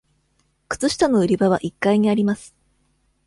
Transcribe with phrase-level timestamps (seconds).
[0.67, 2.55] 靴下の売り場は一階にあります。